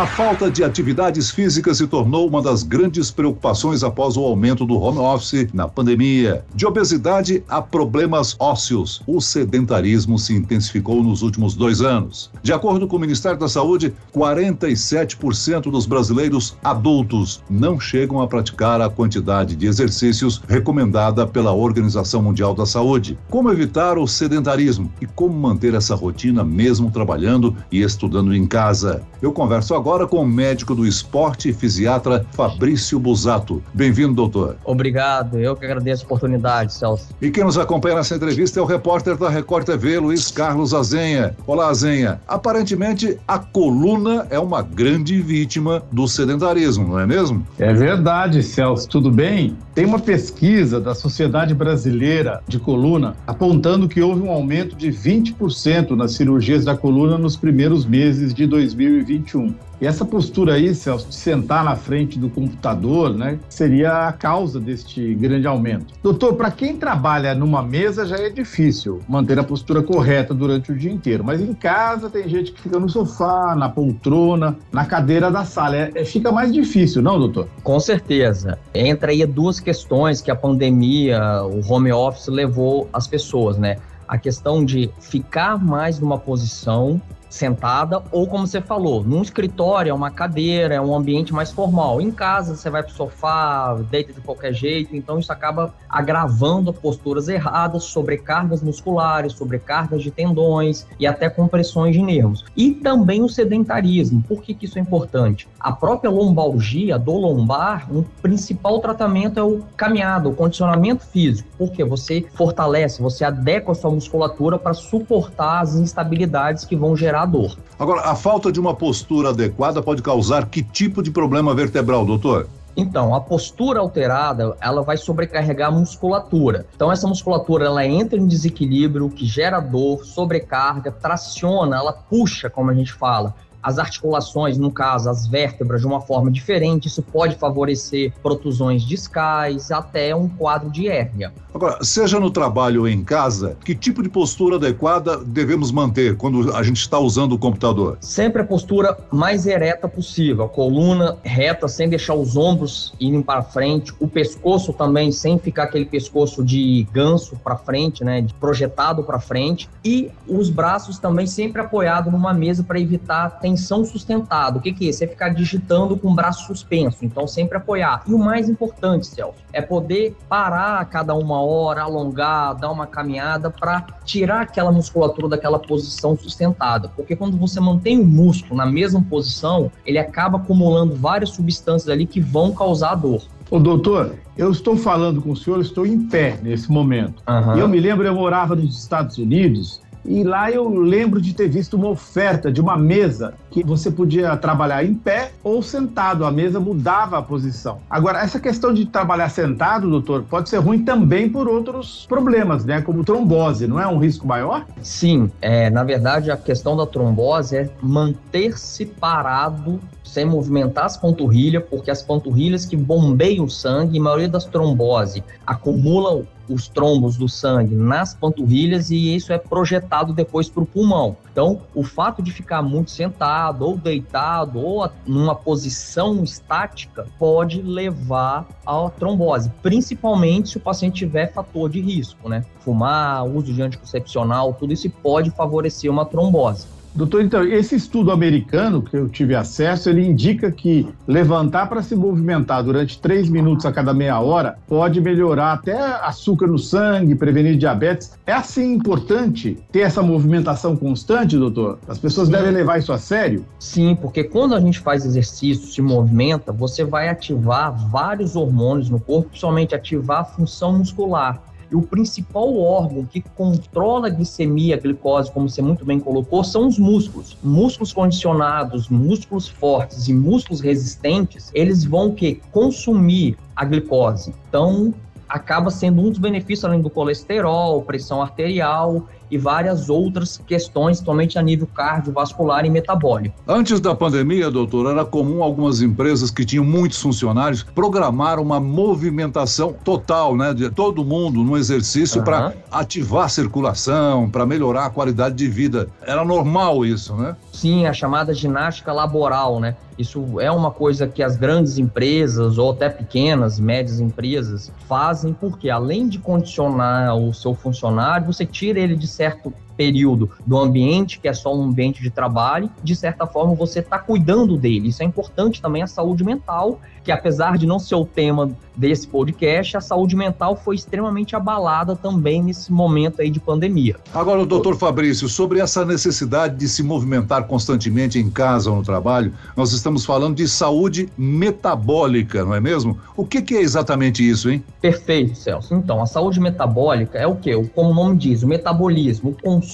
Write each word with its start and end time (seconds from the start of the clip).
A 0.00 0.06
falta 0.06 0.50
de 0.50 0.64
atividades 0.64 1.30
físicas 1.30 1.76
se 1.76 1.86
tornou 1.86 2.26
uma 2.26 2.40
das 2.40 2.62
grandes 2.62 3.10
preocupações 3.10 3.84
após 3.84 4.16
o 4.16 4.24
aumento 4.24 4.64
do 4.64 4.80
home 4.80 4.96
office 4.96 5.52
na 5.52 5.68
pandemia. 5.68 6.42
De 6.54 6.64
obesidade 6.64 7.44
a 7.46 7.60
problemas 7.60 8.34
ósseos, 8.38 9.02
o 9.06 9.20
sedentarismo 9.20 10.18
se 10.18 10.34
intensificou 10.34 11.02
nos 11.02 11.20
últimos 11.20 11.54
dois 11.54 11.82
anos. 11.82 12.30
De 12.42 12.50
acordo 12.50 12.88
com 12.88 12.96
o 12.96 12.98
Ministério 12.98 13.38
da 13.38 13.46
Saúde, 13.46 13.92
47% 14.16 15.70
dos 15.70 15.84
brasileiros 15.84 16.56
adultos 16.64 17.42
não 17.50 17.78
chegam 17.78 18.22
a 18.22 18.26
praticar 18.26 18.80
a 18.80 18.88
quantidade 18.88 19.54
de 19.54 19.66
exercícios 19.66 20.40
recomendada 20.48 21.26
pela 21.26 21.52
Organização 21.52 22.22
Mundial 22.22 22.54
da 22.54 22.64
Saúde. 22.64 23.18
Como 23.28 23.52
evitar 23.52 23.98
o 23.98 24.06
sedentarismo 24.06 24.90
e 24.98 25.04
como 25.04 25.38
manter 25.38 25.74
essa 25.74 25.94
rotina 25.94 26.42
mesmo 26.42 26.90
trabalhando 26.90 27.54
e 27.70 27.82
estudando 27.82 28.34
em 28.34 28.46
casa? 28.46 29.02
Eu 29.20 29.30
converso 29.30 29.74
agora 29.74 29.89
com 29.90 30.18
o 30.18 30.26
médico 30.26 30.72
do 30.72 30.86
esporte 30.86 31.48
e 31.48 31.52
fisiatra 31.52 32.24
Fabrício 32.30 32.98
Busato. 33.00 33.60
Bem-vindo, 33.74 34.14
doutor. 34.14 34.56
Obrigado, 34.64 35.36
eu 35.36 35.56
que 35.56 35.64
agradeço 35.64 36.04
a 36.04 36.06
oportunidade, 36.06 36.72
Celso. 36.72 37.08
E 37.20 37.28
quem 37.28 37.42
nos 37.42 37.58
acompanha 37.58 37.96
nessa 37.96 38.14
entrevista 38.14 38.60
é 38.60 38.62
o 38.62 38.66
repórter 38.66 39.16
da 39.16 39.28
Record 39.28 39.66
TV, 39.66 39.98
Luiz 39.98 40.30
Carlos 40.30 40.72
Azenha. 40.72 41.34
Olá, 41.44 41.68
Azenha. 41.68 42.20
Aparentemente, 42.28 43.18
a 43.26 43.40
coluna 43.40 44.28
é 44.30 44.38
uma 44.38 44.62
grande 44.62 45.20
vítima 45.20 45.82
do 45.90 46.06
sedentarismo, 46.06 46.86
não 46.86 46.98
é 47.00 47.06
mesmo? 47.06 47.44
É 47.58 47.74
verdade, 47.74 48.44
Celso. 48.44 48.88
Tudo 48.88 49.10
bem? 49.10 49.56
Tem 49.74 49.84
uma 49.84 49.98
pesquisa 49.98 50.80
da 50.80 50.94
Sociedade 50.94 51.52
Brasileira 51.52 52.40
de 52.46 52.60
Coluna 52.60 53.16
apontando 53.26 53.88
que 53.88 54.00
houve 54.00 54.22
um 54.22 54.30
aumento 54.30 54.76
de 54.76 54.92
20% 54.92 55.96
nas 55.96 56.12
cirurgias 56.12 56.64
da 56.64 56.76
coluna 56.76 57.18
nos 57.18 57.36
primeiros 57.36 57.84
meses 57.84 58.32
de 58.32 58.46
2021. 58.46 59.54
E 59.80 59.86
essa 59.86 60.04
postura 60.04 60.54
aí, 60.54 60.74
Celso, 60.74 61.08
de 61.08 61.14
sentar 61.14 61.64
na 61.64 61.74
frente 61.74 62.18
do 62.18 62.28
computador, 62.28 63.14
né, 63.14 63.38
seria 63.48 64.08
a 64.08 64.12
causa 64.12 64.60
deste 64.60 65.14
grande 65.14 65.46
aumento. 65.46 65.94
Doutor, 66.02 66.34
para 66.34 66.50
quem 66.50 66.76
trabalha 66.76 67.34
numa 67.34 67.62
mesa 67.62 68.04
já 68.04 68.16
é 68.16 68.28
difícil 68.28 69.00
manter 69.08 69.38
a 69.38 69.44
postura 69.44 69.82
correta 69.82 70.34
durante 70.34 70.70
o 70.70 70.76
dia 70.76 70.92
inteiro, 70.92 71.24
mas 71.24 71.40
em 71.40 71.54
casa 71.54 72.10
tem 72.10 72.28
gente 72.28 72.52
que 72.52 72.60
fica 72.60 72.78
no 72.78 72.90
sofá, 72.90 73.54
na 73.56 73.70
poltrona, 73.70 74.58
na 74.70 74.84
cadeira 74.84 75.30
da 75.30 75.46
sala. 75.46 75.76
É, 75.76 75.92
é, 75.94 76.04
fica 76.04 76.30
mais 76.30 76.52
difícil, 76.52 77.00
não, 77.00 77.18
doutor? 77.18 77.48
Com 77.62 77.80
certeza. 77.80 78.58
Entra 78.74 79.12
aí 79.12 79.24
duas 79.24 79.60
questões 79.60 80.20
que 80.20 80.30
a 80.30 80.36
pandemia, 80.36 81.42
o 81.44 81.72
home 81.72 81.90
office 81.90 82.28
levou 82.28 82.86
as 82.92 83.06
pessoas, 83.06 83.56
né? 83.56 83.78
A 84.06 84.18
questão 84.18 84.62
de 84.62 84.90
ficar 85.00 85.56
mais 85.56 85.98
numa 86.00 86.18
posição 86.18 87.00
sentada, 87.30 88.02
ou 88.10 88.26
como 88.26 88.46
você 88.46 88.60
falou, 88.60 89.04
num 89.04 89.22
escritório 89.22 89.90
é 89.90 89.94
uma 89.94 90.10
cadeira, 90.10 90.74
é 90.74 90.80
um 90.80 90.94
ambiente 90.94 91.32
mais 91.32 91.52
formal. 91.52 92.00
Em 92.00 92.10
casa 92.10 92.56
você 92.56 92.68
vai 92.68 92.82
pro 92.82 92.92
sofá, 92.92 93.78
deita 93.88 94.12
de 94.12 94.20
qualquer 94.20 94.52
jeito, 94.52 94.94
então 94.96 95.18
isso 95.18 95.32
acaba 95.32 95.72
agravando 95.88 96.72
posturas 96.72 97.28
erradas, 97.28 97.84
sobrecargas 97.84 98.62
musculares, 98.62 99.32
sobrecargas 99.34 100.02
de 100.02 100.10
tendões 100.10 100.86
e 100.98 101.06
até 101.06 101.30
compressões 101.30 101.94
de 101.94 102.02
nervos. 102.02 102.44
E 102.56 102.72
também 102.72 103.22
o 103.22 103.28
sedentarismo. 103.28 104.22
Por 104.26 104.42
que, 104.42 104.52
que 104.52 104.66
isso 104.66 104.78
é 104.78 104.82
importante? 104.82 105.48
A 105.60 105.70
própria 105.70 106.10
lombalgia 106.10 106.98
do 106.98 107.12
lombar, 107.12 107.86
um 107.92 108.02
principal 108.02 108.80
tratamento 108.80 109.38
é 109.38 109.42
o 109.42 109.60
caminhada, 109.76 110.28
o 110.28 110.34
condicionamento 110.34 111.04
físico, 111.06 111.48
porque 111.56 111.84
você 111.84 112.26
fortalece, 112.34 113.00
você 113.00 113.24
adequa 113.24 113.72
a 113.72 113.74
sua 113.74 113.90
musculatura 113.90 114.58
para 114.58 114.74
suportar 114.74 115.60
as 115.60 115.76
instabilidades 115.76 116.64
que 116.64 116.74
vão 116.74 116.96
gerar 116.96 117.19
dor. 117.26 117.56
Agora, 117.78 118.02
a 118.02 118.14
falta 118.14 118.52
de 118.52 118.60
uma 118.60 118.74
postura 118.74 119.30
adequada 119.30 119.82
pode 119.82 120.02
causar 120.02 120.46
que 120.46 120.62
tipo 120.62 121.02
de 121.02 121.10
problema 121.10 121.54
vertebral, 121.54 122.04
doutor? 122.04 122.46
Então, 122.76 123.14
a 123.14 123.20
postura 123.20 123.80
alterada, 123.80 124.56
ela 124.60 124.82
vai 124.82 124.96
sobrecarregar 124.96 125.68
a 125.68 125.72
musculatura. 125.72 126.66
Então, 126.74 126.90
essa 126.90 127.06
musculatura, 127.06 127.66
ela 127.66 127.84
entra 127.84 128.18
em 128.18 128.26
desequilíbrio, 128.26 129.10
que 129.10 129.26
gera 129.26 129.60
dor, 129.60 130.04
sobrecarga, 130.04 130.90
traciona, 130.90 131.76
ela 131.76 131.92
puxa, 131.92 132.48
como 132.48 132.70
a 132.70 132.74
gente 132.74 132.92
fala 132.92 133.34
as 133.62 133.78
articulações, 133.78 134.58
no 134.58 134.70
caso, 134.70 135.08
as 135.10 135.26
vértebras, 135.26 135.80
de 135.80 135.86
uma 135.86 136.00
forma 136.00 136.30
diferente. 136.30 136.88
Isso 136.88 137.02
pode 137.02 137.36
favorecer 137.36 138.12
protusões 138.22 138.82
discais, 138.82 139.70
até 139.70 140.14
um 140.14 140.28
quadro 140.28 140.70
de 140.70 140.88
hérnia. 140.88 141.32
Agora, 141.52 141.82
seja 141.82 142.20
no 142.20 142.30
trabalho 142.30 142.82
ou 142.82 142.88
em 142.88 143.02
casa, 143.02 143.56
que 143.64 143.74
tipo 143.74 144.02
de 144.02 144.08
postura 144.08 144.56
adequada 144.56 145.16
devemos 145.18 145.72
manter 145.72 146.16
quando 146.16 146.54
a 146.54 146.62
gente 146.62 146.80
está 146.80 146.98
usando 146.98 147.32
o 147.32 147.38
computador? 147.38 147.98
Sempre 148.00 148.42
a 148.42 148.44
postura 148.44 148.96
mais 149.10 149.46
ereta 149.46 149.88
possível, 149.88 150.44
a 150.44 150.48
coluna 150.48 151.18
reta, 151.22 151.66
sem 151.66 151.88
deixar 151.88 152.14
os 152.14 152.36
ombros 152.36 152.94
irem 153.00 153.20
para 153.20 153.42
frente, 153.42 153.92
o 153.98 154.06
pescoço 154.06 154.72
também 154.72 155.10
sem 155.10 155.38
ficar 155.38 155.64
aquele 155.64 155.86
pescoço 155.86 156.44
de 156.44 156.86
ganso 156.92 157.36
para 157.42 157.56
frente, 157.56 158.04
né, 158.04 158.24
projetado 158.38 159.02
para 159.02 159.18
frente, 159.18 159.68
e 159.84 160.10
os 160.28 160.50
braços 160.50 160.98
também 160.98 161.26
sempre 161.26 161.60
apoiados 161.60 162.12
numa 162.12 162.32
mesa 162.32 162.62
para 162.62 162.78
evitar 162.78 163.40
tensão 163.50 163.84
sustentada. 163.84 164.58
O 164.58 164.60
que, 164.60 164.72
que 164.72 164.88
é? 164.88 164.92
Você 164.92 165.06
ficar 165.06 165.30
digitando 165.30 165.96
com 165.96 166.10
o 166.10 166.14
braço 166.14 166.46
suspenso, 166.46 166.98
então 167.04 167.26
sempre 167.26 167.56
apoiar. 167.56 168.02
E 168.06 168.14
o 168.14 168.18
mais 168.18 168.48
importante, 168.48 169.06
Celso, 169.06 169.38
é 169.52 169.60
poder 169.60 170.16
parar 170.28 170.80
a 170.80 170.84
cada 170.84 171.14
uma 171.14 171.42
hora, 171.42 171.82
alongar, 171.82 172.54
dar 172.54 172.70
uma 172.70 172.86
caminhada 172.86 173.50
para 173.50 173.86
tirar 174.04 174.42
aquela 174.42 174.70
musculatura 174.70 175.28
daquela 175.28 175.58
posição 175.58 176.16
sustentada. 176.16 176.88
Porque 176.94 177.16
quando 177.16 177.36
você 177.36 177.58
mantém 177.60 177.98
o 177.98 178.06
músculo 178.06 178.56
na 178.56 178.66
mesma 178.66 179.02
posição, 179.02 179.70
ele 179.84 179.98
acaba 179.98 180.38
acumulando 180.38 180.94
várias 180.94 181.30
substâncias 181.30 181.88
ali 181.88 182.06
que 182.06 182.20
vão 182.20 182.52
causar 182.52 182.94
dor. 182.94 183.22
Ô, 183.50 183.58
doutor, 183.58 184.14
eu 184.36 184.52
estou 184.52 184.76
falando 184.76 185.20
com 185.20 185.32
o 185.32 185.36
senhor, 185.36 185.60
estou 185.60 185.84
em 185.84 186.06
pé 186.06 186.38
nesse 186.40 186.70
momento. 186.70 187.20
Uhum. 187.28 187.58
Eu 187.58 187.68
me 187.68 187.80
lembro, 187.80 188.06
eu 188.06 188.14
morava 188.14 188.54
nos 188.54 188.78
Estados 188.78 189.18
Unidos 189.18 189.79
e 190.04 190.24
lá 190.24 190.50
eu 190.50 190.68
lembro 190.68 191.20
de 191.20 191.34
ter 191.34 191.48
visto 191.48 191.74
uma 191.74 191.88
oferta 191.88 192.50
de 192.50 192.60
uma 192.60 192.76
mesa 192.76 193.34
que 193.50 193.62
você 193.62 193.90
podia 193.90 194.36
trabalhar 194.36 194.84
em 194.84 194.94
pé 194.94 195.32
ou 195.42 195.62
sentado. 195.62 196.24
A 196.24 196.30
mesa 196.30 196.58
mudava 196.58 197.18
a 197.18 197.22
posição. 197.22 197.78
Agora, 197.88 198.20
essa 198.20 198.40
questão 198.40 198.72
de 198.72 198.86
trabalhar 198.86 199.28
sentado, 199.28 199.90
doutor, 199.90 200.24
pode 200.24 200.48
ser 200.48 200.58
ruim 200.58 200.84
também 200.84 201.28
por 201.28 201.48
outros 201.48 202.06
problemas, 202.08 202.64
né? 202.64 202.80
Como 202.80 203.04
trombose, 203.04 203.66
não 203.66 203.80
é 203.80 203.86
um 203.86 203.98
risco 203.98 204.26
maior? 204.26 204.66
Sim, 204.82 205.30
é, 205.40 205.70
na 205.70 205.84
verdade 205.84 206.30
a 206.30 206.36
questão 206.36 206.76
da 206.76 206.86
trombose 206.86 207.56
é 207.56 207.70
manter-se 207.82 208.86
parado 208.86 209.80
sem 210.02 210.24
movimentar 210.24 210.86
as 210.86 210.96
panturrilhas, 210.96 211.62
porque 211.70 211.90
as 211.90 212.02
panturrilhas 212.02 212.66
que 212.66 212.76
bombeiam 212.76 213.44
o 213.44 213.50
sangue, 213.50 213.98
a 213.98 214.02
maioria 214.02 214.28
das 214.28 214.44
tromboses 214.44 215.22
acumulam 215.46 216.26
os 216.52 216.68
trombos 216.68 217.16
do 217.16 217.28
sangue 217.28 217.74
nas 217.74 218.14
panturrilhas 218.14 218.90
e 218.90 219.14
isso 219.14 219.32
é 219.32 219.38
projetado 219.38 220.12
depois 220.12 220.48
para 220.48 220.62
o 220.62 220.66
pulmão. 220.66 221.16
Então, 221.30 221.60
o 221.74 221.82
fato 221.84 222.22
de 222.22 222.32
ficar 222.32 222.60
muito 222.60 222.90
sentado 222.90 223.64
ou 223.64 223.76
deitado 223.76 224.58
ou 224.58 224.90
numa 225.06 225.34
posição 225.34 226.22
estática 226.24 227.06
pode 227.18 227.62
levar 227.62 228.46
à 228.66 228.90
trombose, 228.90 229.50
principalmente 229.62 230.50
se 230.50 230.56
o 230.56 230.60
paciente 230.60 230.96
tiver 230.96 231.32
fator 231.32 231.70
de 231.70 231.80
risco, 231.80 232.28
né? 232.28 232.44
Fumar, 232.60 233.24
uso 233.24 233.52
de 233.52 233.62
anticoncepcional, 233.62 234.54
tudo 234.54 234.72
isso 234.72 234.90
pode 234.90 235.30
favorecer 235.30 235.90
uma 235.90 236.04
trombose. 236.04 236.66
Doutor, 236.94 237.22
então, 237.22 237.44
esse 237.44 237.76
estudo 237.76 238.10
americano 238.10 238.82
que 238.82 238.96
eu 238.96 239.08
tive 239.08 239.34
acesso, 239.34 239.88
ele 239.88 240.04
indica 240.04 240.50
que 240.50 240.88
levantar 241.06 241.68
para 241.68 241.82
se 241.82 241.94
movimentar 241.94 242.64
durante 242.64 243.00
três 243.00 243.28
minutos 243.28 243.64
a 243.64 243.72
cada 243.72 243.94
meia 243.94 244.18
hora 244.18 244.58
pode 244.66 245.00
melhorar 245.00 245.52
até 245.52 245.78
açúcar 245.78 246.48
no 246.48 246.58
sangue, 246.58 247.14
prevenir 247.14 247.56
diabetes. 247.56 248.18
É 248.26 248.32
assim 248.32 248.72
importante 248.74 249.56
ter 249.70 249.80
essa 249.80 250.02
movimentação 250.02 250.76
constante, 250.76 251.38
doutor? 251.38 251.78
As 251.86 251.98
pessoas 251.98 252.26
Sim. 252.26 252.32
devem 252.32 252.50
levar 252.50 252.78
isso 252.78 252.92
a 252.92 252.98
sério? 252.98 253.44
Sim, 253.58 253.94
porque 253.94 254.24
quando 254.24 254.54
a 254.54 254.60
gente 254.60 254.80
faz 254.80 255.06
exercício, 255.06 255.68
se 255.68 255.80
movimenta, 255.80 256.52
você 256.52 256.84
vai 256.84 257.08
ativar 257.08 257.72
vários 257.88 258.34
hormônios 258.34 258.90
no 258.90 258.98
corpo, 258.98 259.28
principalmente 259.30 259.74
ativar 259.74 260.20
a 260.20 260.24
função 260.24 260.78
muscular. 260.78 261.40
E 261.70 261.76
o 261.76 261.82
principal 261.82 262.58
órgão 262.58 263.04
que 263.04 263.20
controla 263.20 264.08
a 264.08 264.10
glicemia, 264.10 264.74
a 264.74 264.78
glicose, 264.78 265.30
como 265.30 265.48
você 265.48 265.62
muito 265.62 265.84
bem 265.84 266.00
colocou, 266.00 266.42
são 266.42 266.66
os 266.66 266.78
músculos. 266.78 267.36
Músculos 267.42 267.92
condicionados, 267.92 268.88
músculos 268.88 269.48
fortes 269.48 270.08
e 270.08 270.12
músculos 270.12 270.60
resistentes, 270.60 271.50
eles 271.54 271.84
vão 271.84 272.12
que 272.12 272.40
consumir 272.50 273.36
a 273.54 273.64
glicose. 273.64 274.34
Então, 274.48 274.92
acaba 275.28 275.70
sendo 275.70 276.02
um 276.02 276.10
dos 276.10 276.18
benefícios 276.18 276.64
além 276.64 276.82
do 276.82 276.90
colesterol, 276.90 277.82
pressão 277.82 278.20
arterial 278.20 279.06
e 279.30 279.38
várias 279.38 279.88
outras 279.88 280.40
questões, 280.46 280.98
somente 280.98 281.38
a 281.38 281.42
nível 281.42 281.66
cardiovascular 281.74 282.64
e 282.64 282.70
metabólico. 282.70 283.34
Antes 283.46 283.80
da 283.80 283.94
pandemia, 283.94 284.50
doutor, 284.50 284.90
era 284.90 285.04
comum 285.04 285.42
algumas 285.42 285.80
empresas 285.82 286.30
que 286.30 286.44
tinham 286.44 286.64
muitos 286.64 287.00
funcionários 287.00 287.62
programar 287.62 288.38
uma 288.38 288.60
movimentação 288.60 289.72
total, 289.84 290.36
né, 290.36 290.52
de 290.52 290.70
todo 290.70 291.04
mundo 291.04 291.42
no 291.42 291.56
exercício 291.56 292.18
uhum. 292.18 292.24
para 292.24 292.54
ativar 292.70 293.24
a 293.24 293.28
circulação, 293.28 294.28
para 294.28 294.46
melhorar 294.46 294.86
a 294.86 294.90
qualidade 294.90 295.34
de 295.34 295.48
vida. 295.48 295.88
Era 296.02 296.24
normal 296.24 296.84
isso, 296.84 297.14
né? 297.14 297.36
Sim, 297.52 297.86
a 297.86 297.92
chamada 297.92 298.32
ginástica 298.32 298.92
laboral, 298.92 299.60
né? 299.60 299.76
Isso 300.00 300.40
é 300.40 300.50
uma 300.50 300.70
coisa 300.70 301.06
que 301.06 301.22
as 301.22 301.36
grandes 301.36 301.76
empresas 301.76 302.56
ou 302.56 302.70
até 302.70 302.88
pequenas, 302.88 303.60
médias 303.60 304.00
empresas 304.00 304.72
fazem, 304.88 305.34
porque 305.34 305.68
além 305.68 306.08
de 306.08 306.18
condicionar 306.18 307.14
o 307.16 307.34
seu 307.34 307.54
funcionário, 307.54 308.26
você 308.26 308.46
tira 308.46 308.80
ele 308.80 308.96
de 308.96 309.06
certo 309.20 309.52
período 309.80 310.28
do 310.46 310.58
ambiente, 310.58 311.18
que 311.18 311.26
é 311.26 311.32
só 311.32 311.56
um 311.56 311.62
ambiente 311.62 312.02
de 312.02 312.10
trabalho, 312.10 312.68
de 312.84 312.94
certa 312.94 313.26
forma 313.26 313.54
você 313.54 313.78
está 313.78 313.98
cuidando 313.98 314.58
dele. 314.58 314.88
Isso 314.88 315.02
é 315.02 315.06
importante 315.06 315.62
também 315.62 315.82
a 315.82 315.86
saúde 315.86 316.22
mental, 316.22 316.78
que 317.02 317.10
apesar 317.10 317.56
de 317.56 317.66
não 317.66 317.78
ser 317.78 317.94
o 317.94 318.04
tema 318.04 318.50
desse 318.76 319.08
podcast, 319.08 319.78
a 319.78 319.80
saúde 319.80 320.14
mental 320.14 320.54
foi 320.54 320.74
extremamente 320.74 321.34
abalada 321.34 321.96
também 321.96 322.42
nesse 322.42 322.70
momento 322.70 323.22
aí 323.22 323.30
de 323.30 323.40
pandemia. 323.40 323.96
Agora, 324.12 324.44
doutor 324.44 324.76
Fabrício, 324.76 325.30
sobre 325.30 325.60
essa 325.60 325.82
necessidade 325.82 326.56
de 326.56 326.68
se 326.68 326.82
movimentar 326.82 327.44
constantemente 327.44 328.18
em 328.18 328.30
casa 328.30 328.70
ou 328.70 328.76
no 328.76 328.82
trabalho, 328.82 329.32
nós 329.56 329.72
estamos 329.72 330.04
falando 330.04 330.36
de 330.36 330.46
saúde 330.46 331.08
metabólica, 331.16 332.44
não 332.44 332.54
é 332.54 332.60
mesmo? 332.60 332.98
O 333.16 333.24
que, 333.24 333.40
que 333.40 333.56
é 333.56 333.62
exatamente 333.62 334.28
isso, 334.28 334.50
hein? 334.50 334.62
Perfeito, 334.80 335.36
Celso. 335.36 335.74
Então, 335.74 336.02
a 336.02 336.06
saúde 336.06 336.38
metabólica 336.38 337.18
é 337.18 337.26
o 337.26 337.36
quê? 337.36 337.52
Como 337.74 337.90
o 337.90 337.94
nome 337.94 338.18
diz, 338.18 338.42
o 338.42 338.48
metabolismo, 338.48 339.30
o 339.30 339.42
consumo 339.42 339.69